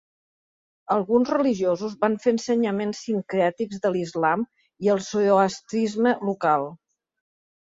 [0.95, 4.47] Alguns religiosos van fer ensenyaments sincrètics de l'Islam
[4.87, 6.67] i el Zoroastrisme local.